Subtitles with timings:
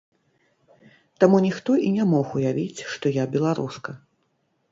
[1.23, 3.91] Таму ніхто і не мог уявіць, што я беларуска.